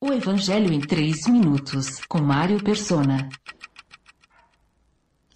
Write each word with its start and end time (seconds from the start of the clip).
O 0.00 0.12
Evangelho 0.12 0.72
em 0.72 0.78
3 0.78 1.26
minutos, 1.26 1.98
com 2.08 2.18
Mário 2.22 2.62
Persona. 2.62 3.28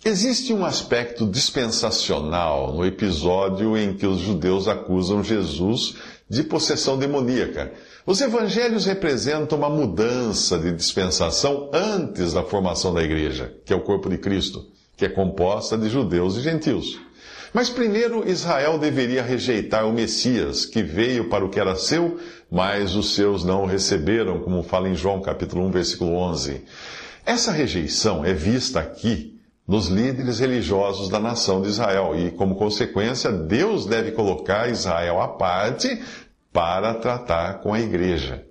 Existe 0.05 0.53
um 0.53 0.65
aspecto 0.65 1.27
dispensacional 1.27 2.73
no 2.73 2.87
episódio 2.87 3.77
em 3.77 3.93
que 3.97 4.07
os 4.07 4.21
judeus 4.21 4.69
acusam 4.69 5.21
Jesus 5.21 5.97
de 6.31 6.45
possessão 6.45 6.97
demoníaca. 6.97 7.73
Os 8.07 8.21
evangelhos 8.21 8.87
representam 8.87 9.59
uma 9.59 9.69
mudança 9.69 10.57
de 10.57 10.71
dispensação 10.71 11.69
antes 11.73 12.33
da 12.33 12.45
formação 12.45 12.95
da 12.95 13.03
igreja, 13.03 13.53
que 13.67 13.73
é 13.73 13.77
o 13.77 13.83
corpo 13.83 14.09
de 14.09 14.19
Cristo, 14.19 14.65
que 14.97 15.05
é 15.05 15.09
composta 15.09 15.77
de 15.77 15.89
judeus 15.89 16.37
e 16.37 16.41
gentios. 16.41 17.01
Mas 17.53 17.69
primeiro 17.69 18.27
Israel 18.27 18.79
deveria 18.79 19.23
rejeitar 19.23 19.87
o 19.87 19.93
Messias, 19.93 20.65
que 20.65 20.83
veio 20.83 21.29
para 21.29 21.45
o 21.45 21.51
que 21.51 21.61
era 21.61 21.77
seu, 21.77 22.19
mas 22.51 22.95
os 22.95 23.15
seus 23.15 23.45
não 23.45 23.65
o 23.65 23.67
receberam, 23.67 24.41
como 24.41 24.63
fala 24.63 24.89
em 24.89 24.95
João 24.95 25.21
capítulo 25.21 25.67
1, 25.67 25.71
versículo 25.71 26.15
11. 26.15 26.63
Essa 27.27 27.53
rejeição 27.53 28.25
é 28.25 28.33
vista 28.33 28.81
aqui 28.81 29.39
nos 29.69 29.89
líderes 29.89 30.39
religiosos 30.39 31.09
da 31.09 31.21
nação 31.21 31.61
de 31.63 31.69
Israel 31.69 32.15
e, 32.19 32.31
como 32.31 32.57
consequência, 32.57 33.31
Deus 33.31 33.87
deve 33.87 34.13
colocar 34.13 34.71
Israel 34.71 35.21
à 35.21 35.29
parte 35.29 36.03
para 36.53 36.95
tratar 36.95 37.61
com 37.61 37.73
a 37.73 37.81
igreja. 37.81 38.45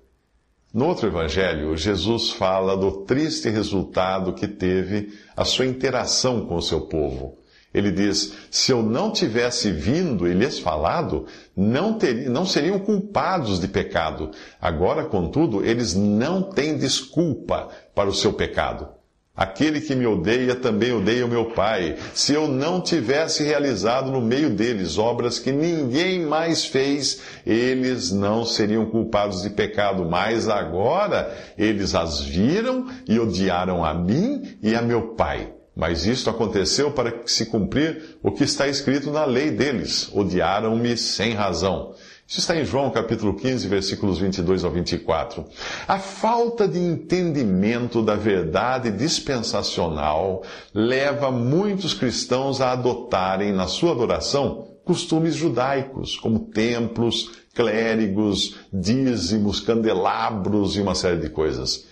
No 0.73 0.85
outro 0.85 1.07
evangelho, 1.07 1.75
Jesus 1.75 2.29
fala 2.29 2.77
do 2.77 3.03
triste 3.03 3.49
resultado 3.49 4.33
que 4.33 4.47
teve 4.47 5.11
a 5.35 5.43
sua 5.43 5.65
interação 5.65 6.45
com 6.45 6.55
o 6.55 6.61
seu 6.61 6.81
povo. 6.81 7.37
Ele 7.73 7.91
diz: 7.91 8.34
se 8.49 8.71
eu 8.71 8.84
não 8.84 9.11
tivesse 9.11 9.71
vindo 9.71 10.27
e 10.27 10.34
lhes 10.34 10.59
falado, 10.59 11.25
não, 11.55 11.93
ter, 11.93 12.29
não 12.29 12.45
seriam 12.45 12.79
culpados 12.79 13.59
de 13.59 13.67
pecado. 13.67 14.31
Agora, 14.59 15.05
contudo, 15.05 15.66
eles 15.66 15.95
não 15.95 16.43
têm 16.43 16.77
desculpa 16.77 17.70
para 17.95 18.09
o 18.09 18.13
seu 18.13 18.34
pecado. 18.34 18.89
Aquele 19.34 19.79
que 19.79 19.95
me 19.95 20.05
odeia 20.05 20.54
também 20.55 20.91
odeia 20.91 21.26
o 21.26 21.29
meu 21.29 21.45
Pai. 21.51 21.95
Se 22.13 22.34
eu 22.34 22.49
não 22.49 22.82
tivesse 22.82 23.43
realizado 23.43 24.12
no 24.12 24.20
meio 24.20 24.49
deles 24.49 24.98
obras 24.98 25.40
que 25.40 25.54
ninguém 25.54 26.26
mais 26.26 26.65
fez, 26.65 27.21
eles 27.45 28.12
não 28.12 28.43
seriam 28.43 28.85
culpados 28.85 29.41
de 29.41 29.49
pecado. 29.49 30.04
Mas 30.04 30.49
agora 30.49 31.34
eles 31.57 31.95
as 31.95 32.21
viram 32.21 32.88
e 33.07 33.17
odiaram 33.17 33.85
a 33.85 33.93
mim 33.93 34.57
e 34.62 34.76
a 34.76 34.82
meu 34.82 35.15
Pai. 35.15 35.54
Mas 35.75 36.05
isto 36.05 36.29
aconteceu 36.29 36.91
para 36.91 37.21
se 37.25 37.45
cumprir 37.45 38.17
o 38.21 38.31
que 38.31 38.43
está 38.43 38.67
escrito 38.67 39.09
na 39.09 39.25
lei 39.25 39.51
deles: 39.51 40.09
odiaram-me 40.13 40.97
sem 40.97 41.33
razão. 41.33 41.93
Isso 42.27 42.39
está 42.39 42.55
em 42.55 42.63
João 42.63 42.89
capítulo 42.89 43.35
15, 43.35 43.67
versículos 43.67 44.19
22 44.19 44.63
ao 44.63 44.71
24. 44.71 45.45
A 45.87 45.99
falta 45.99 46.65
de 46.65 46.79
entendimento 46.79 48.01
da 48.01 48.15
verdade 48.15 48.89
dispensacional 48.89 50.41
leva 50.73 51.29
muitos 51.29 51.93
cristãos 51.93 52.61
a 52.61 52.71
adotarem 52.71 53.51
na 53.51 53.67
sua 53.67 53.91
adoração 53.91 54.69
costumes 54.85 55.35
judaicos, 55.35 56.17
como 56.17 56.39
templos, 56.39 57.31
clérigos, 57.53 58.55
dízimos, 58.71 59.59
candelabros 59.59 60.75
e 60.75 60.81
uma 60.81 60.95
série 60.95 61.19
de 61.19 61.29
coisas. 61.29 61.85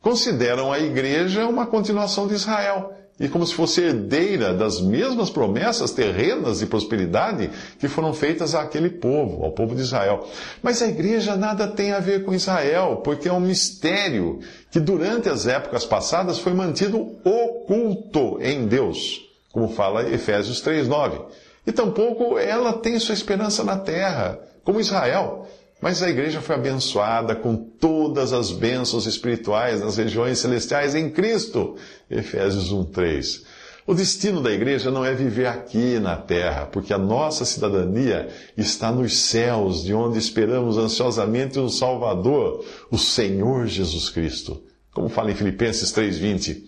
Consideram 0.00 0.72
a 0.72 0.78
igreja 0.78 1.46
uma 1.46 1.66
continuação 1.66 2.26
de 2.26 2.34
Israel 2.34 2.92
e 3.22 3.28
como 3.28 3.46
se 3.46 3.54
fosse 3.54 3.80
herdeira 3.80 4.52
das 4.52 4.80
mesmas 4.80 5.30
promessas 5.30 5.92
terrenas 5.92 6.58
de 6.58 6.66
prosperidade 6.66 7.50
que 7.78 7.86
foram 7.86 8.12
feitas 8.12 8.52
àquele 8.52 8.90
povo, 8.90 9.44
ao 9.44 9.52
povo 9.52 9.76
de 9.76 9.82
Israel. 9.82 10.26
Mas 10.60 10.82
a 10.82 10.88
igreja 10.88 11.36
nada 11.36 11.68
tem 11.68 11.92
a 11.92 12.00
ver 12.00 12.24
com 12.24 12.34
Israel, 12.34 13.00
porque 13.04 13.28
é 13.28 13.32
um 13.32 13.38
mistério 13.38 14.40
que 14.72 14.80
durante 14.80 15.28
as 15.28 15.46
épocas 15.46 15.84
passadas 15.84 16.40
foi 16.40 16.52
mantido 16.52 17.16
oculto 17.24 18.38
em 18.42 18.66
Deus, 18.66 19.20
como 19.52 19.68
fala 19.68 20.10
Efésios 20.10 20.60
3:9. 20.60 21.20
E 21.64 21.70
tampouco 21.70 22.36
ela 22.36 22.72
tem 22.72 22.98
sua 22.98 23.14
esperança 23.14 23.62
na 23.62 23.78
terra, 23.78 24.36
como 24.64 24.80
Israel. 24.80 25.46
Mas 25.82 26.00
a 26.00 26.08
igreja 26.08 26.40
foi 26.40 26.54
abençoada 26.54 27.34
com 27.34 27.56
todas 27.56 28.32
as 28.32 28.52
bênçãos 28.52 29.04
espirituais 29.04 29.80
nas 29.80 29.96
regiões 29.96 30.38
celestiais 30.38 30.94
em 30.94 31.10
Cristo. 31.10 31.74
Efésios 32.08 32.72
1:3. 32.72 33.42
O 33.84 33.92
destino 33.92 34.40
da 34.40 34.52
igreja 34.52 34.92
não 34.92 35.04
é 35.04 35.12
viver 35.12 35.46
aqui 35.46 35.98
na 35.98 36.14
terra, 36.14 36.66
porque 36.66 36.94
a 36.94 36.98
nossa 36.98 37.44
cidadania 37.44 38.28
está 38.56 38.92
nos 38.92 39.18
céus, 39.18 39.82
de 39.82 39.92
onde 39.92 40.20
esperamos 40.20 40.78
ansiosamente 40.78 41.58
um 41.58 41.68
Salvador, 41.68 42.64
o 42.88 42.96
Senhor 42.96 43.66
Jesus 43.66 44.08
Cristo. 44.08 44.62
Como 44.94 45.08
fala 45.08 45.32
em 45.32 45.34
Filipenses 45.34 45.90
3:20. 45.90 46.62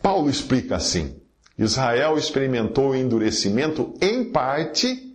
Paulo 0.00 0.30
explica 0.30 0.76
assim: 0.76 1.16
Israel 1.58 2.16
experimentou 2.16 2.92
o 2.92 2.96
endurecimento 2.96 3.92
em 4.00 4.24
parte 4.24 5.07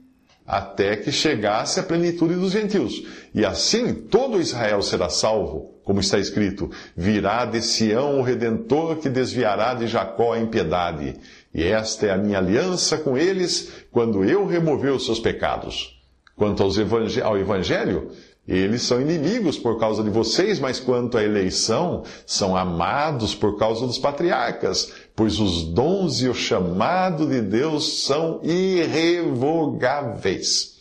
até 0.46 0.96
que 0.96 1.12
chegasse 1.12 1.80
a 1.80 1.84
plenitude 1.84 2.36
dos 2.36 2.52
gentios. 2.52 3.04
E 3.34 3.46
assim 3.46 3.94
todo 3.94 4.40
Israel 4.40 4.82
será 4.82 5.10
salvo, 5.10 5.74
como 5.84 6.00
está 6.00 6.20
escrito: 6.20 6.70
virá 6.96 7.46
de 7.46 7.62
Sião 7.62 8.20
o 8.20 8.24
redentor 8.24 8.98
que 8.98 9.10
desviará 9.10 9.74
de 9.74 9.88
Jacó 9.88 10.34
a 10.34 10.40
impiedade. 10.40 11.16
E 11.54 11.64
esta 11.64 12.08
é 12.08 12.12
a 12.12 12.18
minha 12.18 12.40
aliança 12.40 12.98
com 12.98 13.18
eles 13.18 13.72
quando 13.92 14.24
eu 14.24 14.46
remover 14.46 14.92
os 14.92 15.06
seus 15.06 15.20
pecados. 15.20 16.02
Quanto 16.36 16.64
ao 16.64 17.38
evangelho, 17.38 18.12
eles 18.46 18.82
são 18.82 19.00
inimigos 19.00 19.58
por 19.58 19.80
causa 19.80 20.04
de 20.04 20.10
vocês, 20.10 20.60
mas 20.60 20.78
quanto 20.80 21.18
à 21.18 21.24
eleição, 21.24 22.04
são 22.26 22.58
amados 22.58 23.34
por 23.34 23.58
causa 23.58 23.88
dos 23.88 23.98
patriarcas, 23.98 24.92
pois 25.16 25.40
os 25.40 25.64
dons 25.64 26.22
e 26.22 26.28
o 26.28 26.34
chamado 26.34 27.28
de 27.28 27.40
Deus 27.42 28.04
são 28.04 28.42
irrevogáveis. 28.44 30.74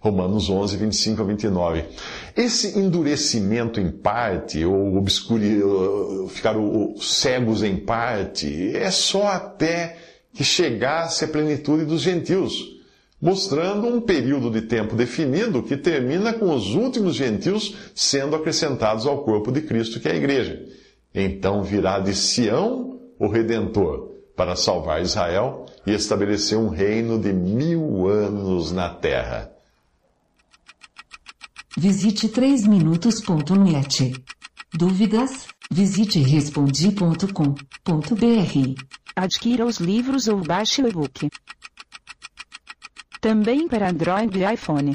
Romanos 0.00 0.50
11, 0.50 0.76
25 0.76 1.22
a 1.22 1.24
29. 1.24 1.84
Esse 2.36 2.78
endurecimento 2.78 3.80
em 3.80 3.90
parte, 3.90 4.62
ou 4.64 4.96
obscuri, 4.96 5.60
ficar 6.28 6.54
cegos 7.00 7.62
em 7.62 7.76
parte, 7.76 8.76
é 8.76 8.90
só 8.90 9.26
até 9.26 9.96
que 10.32 10.44
chegasse 10.44 11.24
a 11.24 11.28
plenitude 11.28 11.84
dos 11.84 12.02
gentios 12.02 12.76
mostrando 13.20 13.86
um 13.86 14.00
período 14.00 14.50
de 14.50 14.62
tempo 14.62 14.94
definido 14.94 15.62
que 15.62 15.76
termina 15.76 16.34
com 16.34 16.54
os 16.54 16.74
últimos 16.74 17.14
gentios 17.14 17.74
sendo 17.94 18.36
acrescentados 18.36 19.06
ao 19.06 19.24
corpo 19.24 19.50
de 19.50 19.62
Cristo, 19.62 20.00
que 20.00 20.08
é 20.08 20.12
a 20.12 20.16
igreja. 20.16 20.64
Então 21.14 21.62
virá 21.62 21.98
de 21.98 22.14
Sião 22.14 22.95
o 23.18 23.28
Redentor 23.28 24.12
para 24.36 24.56
salvar 24.56 25.02
Israel 25.02 25.66
e 25.86 25.92
estabelecer 25.92 26.58
um 26.58 26.68
reino 26.68 27.18
de 27.18 27.32
mil 27.32 28.08
anos 28.08 28.72
na 28.72 28.88
terra. 28.88 29.52
Visite 31.76 32.28
3minutos.net. 32.28 34.14
Dúvidas? 34.72 35.46
Visite 35.70 36.20
respondi.com.br. 36.20 38.82
Adquira 39.14 39.64
os 39.64 39.78
livros 39.78 40.28
ou 40.28 40.40
baixe 40.40 40.82
o 40.82 40.88
e-book 40.88 41.28
também 43.26 43.66
para 43.66 43.90
Android 43.90 44.38
e 44.38 44.54
iPhone. 44.54 44.94